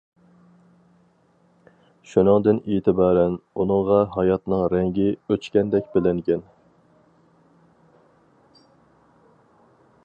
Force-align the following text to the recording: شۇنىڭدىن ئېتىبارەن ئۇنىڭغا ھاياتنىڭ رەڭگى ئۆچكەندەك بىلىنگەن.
شۇنىڭدىن 2.13 2.61
ئېتىبارەن 2.71 3.35
ئۇنىڭغا 3.53 3.99
ھاياتنىڭ 4.17 4.65
رەڭگى 4.75 5.07
ئۆچكەندەك 5.35 5.93
بىلىنگەن. 5.97 6.45